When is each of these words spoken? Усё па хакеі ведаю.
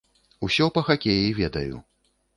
Усё 0.47 0.69
па 0.77 0.83
хакеі 0.89 1.31
ведаю. 1.43 1.75